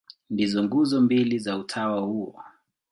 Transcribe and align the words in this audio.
Ndizo 0.29 0.63
nguzo 0.63 1.01
mbili 1.01 1.39
za 1.39 1.57
utawa 1.57 2.01
huo. 2.01 2.43